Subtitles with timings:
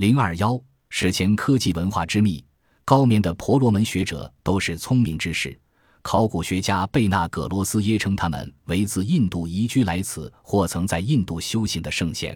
[0.00, 0.58] 零二幺，
[0.88, 2.42] 史前科技文化之秘。
[2.86, 5.54] 高棉的婆罗门学者都是聪明之士。
[6.00, 12.34] 考古学家贝纳葛罗斯耶称他们为自印度移居来此或曾在印度修行的圣贤。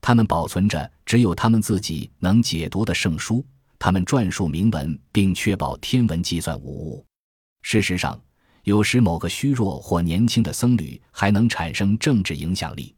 [0.00, 3.44] 他们保存着只有他们自己能解读的圣书，
[3.78, 7.04] 他们撰述铭文，并确保天文计算无误。
[7.60, 8.18] 事实上，
[8.62, 12.94] 有时某个虚弱或年轻的僧侣还能产生政治影响力。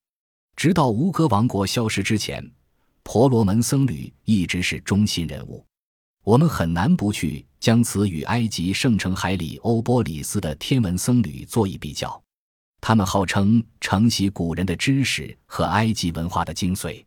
[0.54, 2.48] 直到吴哥王国消失之前，
[3.10, 5.64] 婆罗门僧侣一直是中心人物。
[6.24, 12.22] 我们很难不去将此与埃及圣城海里欧波里斯的天文僧侣做一比较。
[12.82, 17.02] 他们号称承袭古人的知识和埃及文化的精髓。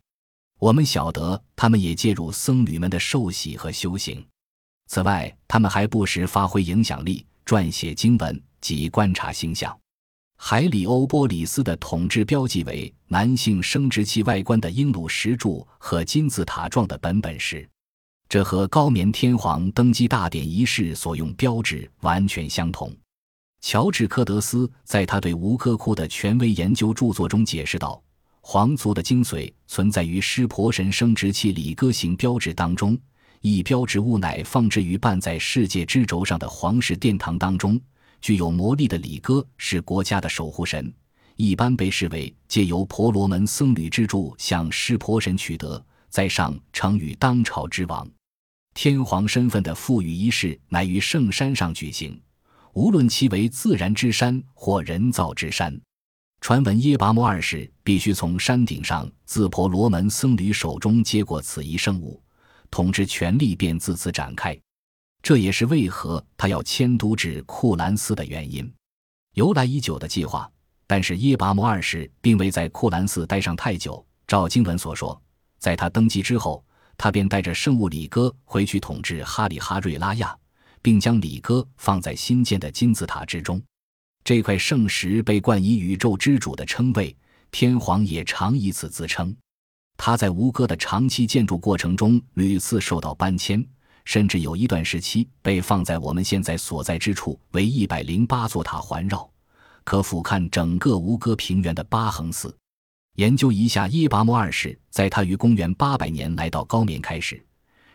[0.58, 4.26] 我们晓得，他们也介入僧侣们的受洗和修行。
[4.88, 9.78] 此外，他们还不时发挥影响力，撰写经文及观察星象。
[10.44, 17.66] 海里欧波里斯的统治标记为男性生殖器外观的鹦鹉石柱和金字塔状的本本石。
[18.28, 22.92] 这和高棉天皇登基大典仪式所用标志完全相同。
[23.60, 28.02] 乔治·科德斯在他对吴哥窟的权威研究著作中解释道
[28.42, 32.98] ：“皇族的精髓存在于湿婆神生殖器礼歌形标志当中，
[33.42, 37.80] 一标志物乃放置于办在世界之轴上的皇室殿堂当中。
[38.22, 40.90] 具有魔力的李哥是国家的守护神，
[41.36, 48.08] 一般被视为借由婆罗门僧侣之助向湿婆神取得，在上称与当朝之王。”
[48.74, 52.18] 天皇身份的赋予仪式乃于圣山上举行，
[52.72, 55.78] 无论其为自然之山或人造之山。
[56.40, 62.22] 传闻耶拔摩二世必须从山顶上自婆罗门僧侣手中接过此一圣物，
[62.70, 64.58] 统治权力便自此展开。
[65.22, 68.70] 这也是为何他要迁都至库兰斯的原因。
[69.34, 70.50] 由来已久的计划，
[70.86, 74.04] 但是耶拔摩二世并未在库兰寺待上太久。
[74.26, 75.20] 照经文所说，
[75.58, 76.64] 在他登基之后。
[76.98, 80.36] 他便带着圣物里戈回去统治哈里哈瑞拉亚，
[80.80, 83.60] 并将里戈放在新建的金字塔之中。
[84.22, 87.16] 这块圣石被冠以宇宙之主的称谓，
[87.50, 89.34] 天皇也常以此自称。
[89.96, 93.66] 他在吴哥的长期建筑过程中屡次受到搬迁，
[94.04, 99.28] 甚至有一段时期被放在我们现在所在之处，为一百零八座塔环绕，
[99.84, 102.54] 可俯瞰整个吴哥平原的八横寺。
[103.16, 107.44] 研究一下耶拔摩二世在他于公元八百年来到高棉开始，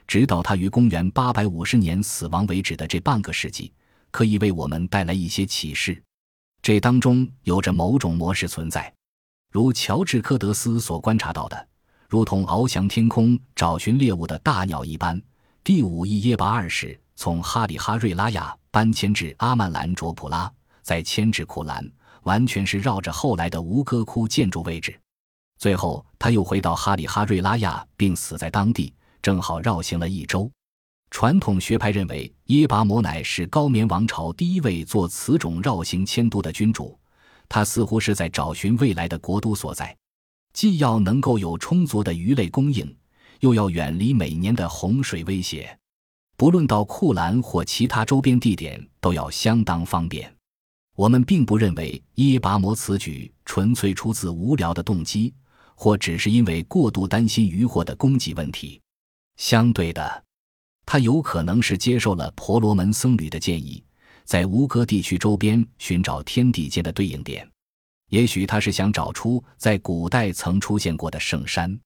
[0.05, 3.73] 直到他于公元八百五十年死亡为止的这半个世纪，
[4.11, 6.01] 可以为我们带来一些启示。
[6.61, 8.93] 这当中有着某种模式存在，
[9.51, 11.67] 如乔治·科德斯所观察到的，
[12.07, 15.21] 如同翱翔天空找寻猎物的大鸟一般。
[15.67, 20.49] 第五一耶拔二世从哈里哈瑞拉亚搬迁至阿曼兰卓普拉，
[20.81, 21.85] 再迁至库兰，
[22.23, 24.97] 完全是绕着后来的吴哥窟建筑位置。
[25.59, 30.49] 最后，他又回到哈里哈瑞拉亚，并死在当地，正好绕行了一周。
[31.11, 36.97] 传统学派认为，耶拔摩乃是高棉王朝第一位做此种绕行迁都的君主。
[37.49, 39.93] 他似乎是在找寻未来的国都所在，
[40.53, 42.95] 既要能够有充足的鱼类供应，
[43.39, 45.77] 又要远离每年的洪水威胁。
[46.35, 50.33] 不论到库兰或其他周边地点，都要相当方便。
[50.95, 55.33] 我们并不认为耶拔摩此举纯粹出自无聊的动机。
[55.79, 58.81] 或只是因为过度担心渔获的供给问题，
[59.35, 60.23] 相对的，
[60.87, 63.83] 他有可能是接受了婆罗门僧侣的建议，
[64.23, 67.47] 在吴哥地区周边寻找天地间的对应点。
[68.09, 71.79] 也许他是想找出在古代曾出现过的圣山，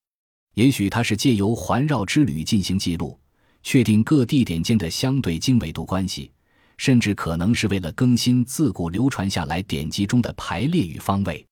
[0.54, 3.20] 也许他是借由环绕之旅进行记录，
[3.64, 6.32] 确定各地点间的相对经纬度关系，
[6.78, 11.46] 甚至可能是为了更新自古流传下来典籍中的排列与方位。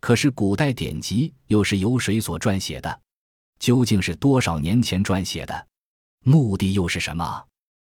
[0.00, 3.00] 可是，古代典籍又是由谁所撰写的？
[3.58, 5.66] 究竟是多少年前撰写的？
[6.24, 7.44] 目的又是什么？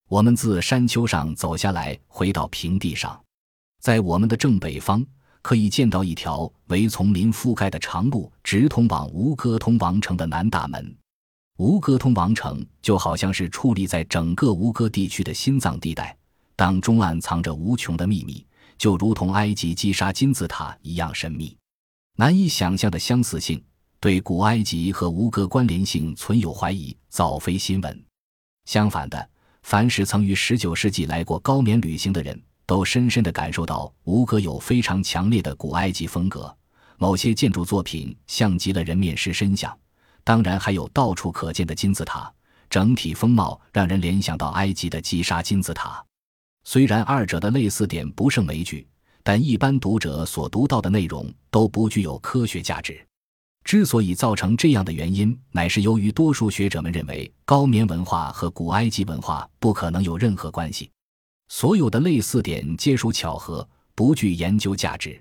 [0.09, 3.22] 我们自山丘上走下来，回到平地上，
[3.81, 5.06] 在我们的正北方，
[5.43, 10.97] 可以见到一条为丛林覆盖的长路，直通往吴哥通王城的南大门。
[11.59, 16.16] 吴哥通王城就好像是矗立在整个吴哥地区的心脏地带，
[16.57, 18.47] 当中暗藏着无穷的秘密，
[18.78, 21.57] 就如同埃及击杀金字塔一样神秘。
[22.16, 23.63] 难以想象的相似性，
[23.98, 28.04] 对古埃及和吴哥关联性存有怀疑，早非新闻。
[28.65, 29.28] 相反的，
[29.63, 32.41] 凡是曾于19世纪来过高棉旅行的人，
[32.71, 36.57] 都深深地感受到吴哥有非常强烈的古埃及风格。
[36.99, 39.77] 某些建筑作品像极了人面狮身像，
[40.22, 42.33] 当然还有到处可见的金字塔，
[42.69, 46.01] 整体风貌让人联想到埃及的吉沙金字塔。
[46.63, 48.87] 虽然二者的类似点不胜枚举。
[49.22, 52.99] 但一般读者所读到的内容都不具有科学价值。
[53.65, 60.91] 之所以造成这样的原因，乃是由于多数学者们认为高棉文化和古埃及文化不可能有任何关系，
[61.50, 65.20] 所有的类似点皆属巧合，不具研究价值。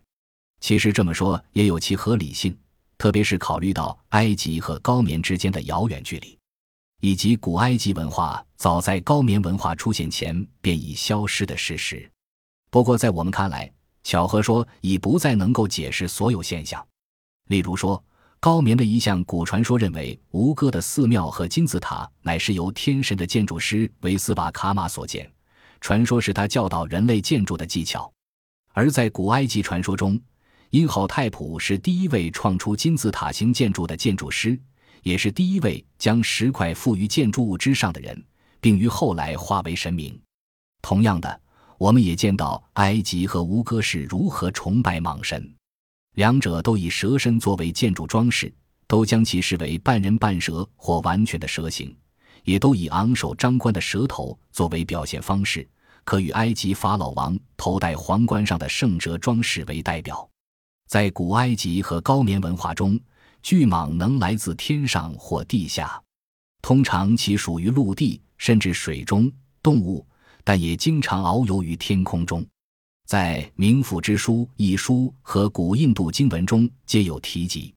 [0.61, 2.55] 其实这么说也有其合理性，
[2.99, 6.37] 特别是考虑到埃及和高棉之间的遥远距离，
[7.01, 12.09] 以及古埃及文化早在高棉文化出现前便已消失的事实。
[12.69, 13.69] 不过，在我们看来，
[14.03, 16.85] 巧合说已不再能够解释所有现象。
[17.47, 18.01] 例如说。
[18.41, 25.29] 高棉的一项古传说认为，吴哥的寺庙和金字塔乃是由天神的建筑师维斯瓦卡玛所建，
[25.81, 28.11] 传说是他教导人类建筑的技巧。
[28.73, 30.19] 而在古埃及传说中，
[30.69, 34.57] 因好太普是第一位创出金字塔形建筑的建筑师，
[35.03, 38.23] 也是第一位将石块附于建筑物之上的人，
[38.61, 40.19] 并于后来化为神明。
[40.81, 41.41] 同样的，
[41.77, 45.53] 我们也见到埃及和吴哥是如何崇拜蟒神。
[46.15, 48.53] 两者都以蛇身作为建筑装饰，
[48.87, 51.95] 都将其视为半人半蛇或完全的蛇形，
[52.43, 55.67] 也都以昂首张冠的蛇头作为表现方式，
[56.03, 60.27] 可与埃及法老王头戴皇冠上的圣蛇装饰为代表。
[60.87, 62.99] 在古埃及和高棉文化中，
[63.41, 66.01] 巨蟒能来自天上或地下，
[66.61, 69.31] 通常其属于陆地甚至水中
[69.63, 70.05] 动物，
[70.43, 72.45] 但也经常遨游于天空中。
[73.05, 77.73] 在《冥府之书》一书和古印度经文中皆有提及。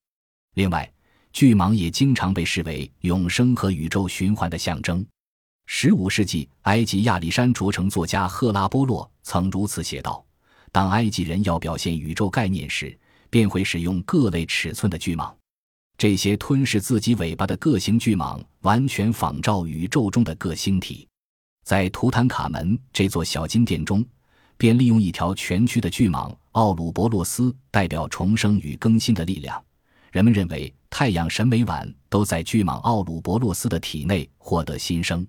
[0.55, 0.92] 另外，
[1.33, 5.05] 巨蟒也经常被视为永生和宇宙循环的象征。
[5.67, 10.25] 十五世纪，埃及亚历山卓城作家赫拉波洛曾如此写道
[10.71, 12.97] ：“当埃及人要表现宇宙概念时，
[13.31, 15.33] 便会使用各类尺寸的巨蟒。
[15.97, 21.09] 这些吞噬自己尾巴的各型巨蟒，完全仿照宇宙中的各星体。
[21.65, 24.05] 在图坦卡门这座小金殿中。”
[24.59, 29.61] 便利用一条蜷曲的巨蟒奥鲁伯洛斯，代表重生与更新的力量。
[30.13, 35.27] 人们认为太阳神每晚都在巨蟒奥鲁伯洛斯的体内获得新生。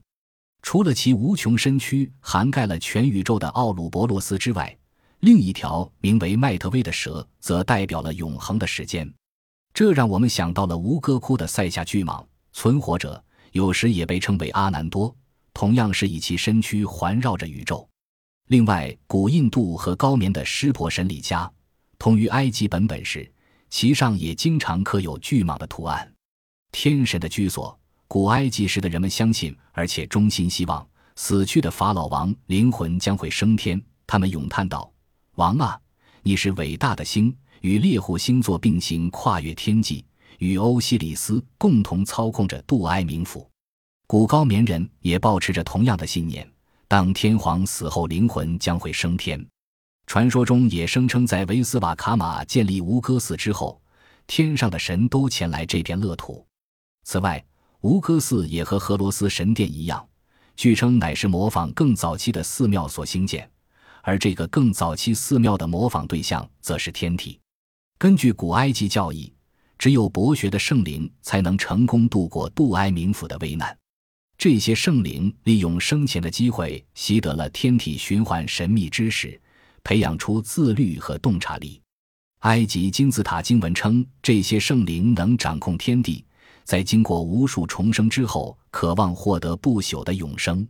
[0.61, 4.77] 除了其无穷身躯涵盖了全宇宙的奥鲁伯洛斯之外，
[5.21, 9.09] 另一条名为麦特威的蛇则代表了永恒的时间。
[9.73, 12.21] 这让我们想到了吴哥窟的塞夏巨蟒。
[12.51, 13.23] 存活者
[13.53, 15.15] 有时也被称为阿南多，
[15.53, 17.87] 同样是以其身躯环绕着宇宙。
[18.49, 21.49] 另外，古印度和高棉的湿婆神里加，
[21.97, 23.31] 同于埃及本本时，
[23.73, 26.13] 其上也经常刻有巨蟒的图案。
[26.71, 27.75] 天神的居所，
[28.07, 33.81] 古埃及时的人们相信，而且衷心希望死去的法老王灵魂将会升天。
[34.05, 34.93] 他们咏叹道
[35.37, 35.75] ：“王啊，
[36.21, 40.05] 你是伟大的星，与猎户星座并行，跨越天际，
[40.37, 43.49] 与欧西里斯共同操控着杜埃冥府。”
[44.05, 46.47] 古高棉人也保持着同样的信念。
[46.87, 49.43] 当天皇死后，灵魂将会升天。
[50.05, 53.81] 传说中也声称，在维斯瓦卡玛建立吴哥寺之后，
[54.27, 56.45] 天上的神都前来这片乐土。
[57.03, 57.43] 此外，
[57.81, 60.05] 吴哥寺也和荷罗斯神殿一样，
[60.55, 63.49] 据称乃是模仿更早期的寺庙所兴建，
[64.01, 67.39] 而这个更早期寺庙的模仿对象则是天体。
[67.97, 69.33] 根据古埃及教义，
[69.77, 73.75] 只有博学的圣灵才能成功度过杜埃冥府的危难。
[74.37, 79.39] 这些圣灵利用生前的机会，习得了天体循环神秘知识，
[79.83, 81.81] 培养出自律和洞察力。
[82.39, 86.25] 埃及金字塔经文称，这些圣灵能掌控天地，
[86.63, 90.67] 在经过无数重生之后，渴望获得不朽的永生。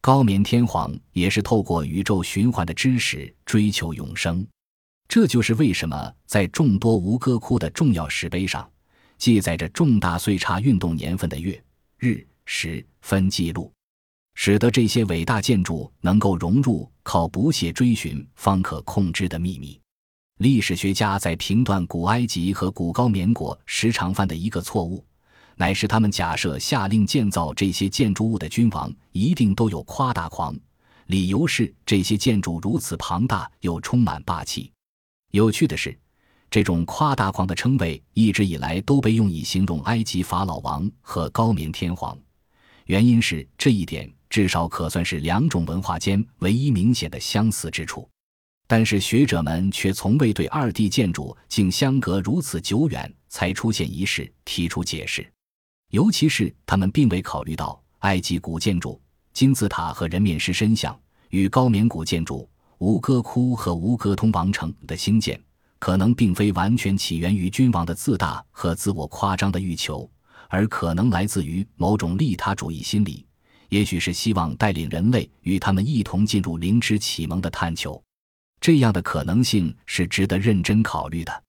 [0.00, 4.46] 高棉天皇也是透过宇宙循环的知识追求永生。
[5.08, 8.68] 这就是为什么在众多吴哥窟的重要石碑上，
[9.18, 11.62] 记载着重大岁差运动年份的月
[11.98, 12.26] 日。
[12.48, 13.72] 时分记录，
[14.36, 19.80] 使得这些伟大建筑能够融入靠不懈追寻方可控制的秘密。
[20.38, 25.04] 历史学家在评断古埃及和古高棉国时常犯的一个错误，
[25.56, 30.54] 乃是他们假设下令建造这些建筑物的君王一定都有夸大狂，
[31.06, 34.70] 理由是这些建筑如此庞大又充满霸气。
[35.32, 35.98] 有趣的是。
[36.48, 42.16] 这种夸大狂的称谓一直以来都被用以形容埃及法老王和高棉天皇。
[42.84, 48.08] 原因是这一点至少可算是两种文化间唯一明显的相似之处，
[48.66, 55.26] 但是学者们却从未对二地建筑竟相隔如此久远才出现一事提出解释，
[55.90, 59.00] 尤其是他们并未考虑到埃及古建筑
[59.32, 60.98] 金字塔和人面狮身像
[61.30, 65.40] 与高棉古建筑吴哥窟和吴哥通王城的兴建，
[65.78, 70.08] 可能并非完全起源于君王的自大和自我夸张的欲求。
[70.48, 73.26] 而可能来自于某种利他主义心理，
[73.68, 78.02] 也许是希望带领人类与他们一同进入灵知启蒙的探求。
[78.60, 81.42] 这样的可能性是值得认真考虑的。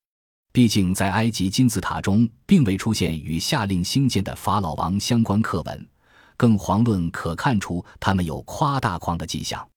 [0.52, 5.88] 毕竟在埃及金字塔中并未出现与下令兴建的法老王相关课文，
[6.36, 9.68] 更遑论可看出他们有夸大狂的迹象。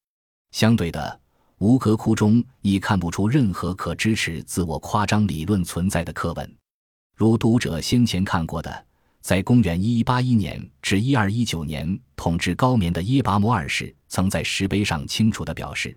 [0.53, 1.21] 相对的，
[1.59, 6.57] 吴哥窟中亦看不出任何可支持自我夸张理论存在的课文，
[7.17, 8.87] 如读者先前看过的。
[9.21, 15.97] 在公元一一八一年至一二一九年统治高棉的耶拔摩二世，曾在石碑上清楚地表示，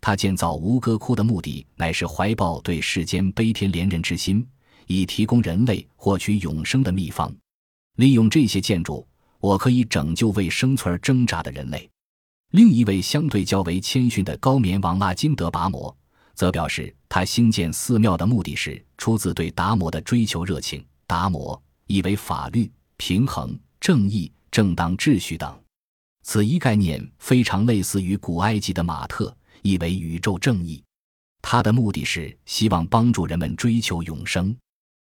[0.00, 4.48] 他建造吴哥窟的目的乃是怀抱对世间悲天怜人之心，
[4.86, 7.30] 以提供人类获取永生的秘方。
[7.96, 9.06] 利用这些建筑，
[9.40, 11.86] 我可以拯救为生存而挣扎的人类。
[12.52, 15.94] 另一位相对较为谦逊的高棉王拉金德拔摩，
[16.34, 20.82] 则表示他兴建寺庙的目的是出自对达摩的追求热情。
[21.06, 21.62] 达摩。
[21.88, 25.62] 意为法律、平衡、正义、正当秩序等，
[26.22, 30.82] 此一概念非常类似于古埃及的马特，意为宇宙正义。
[31.40, 34.54] 它的目的是希望帮助人们追求永生。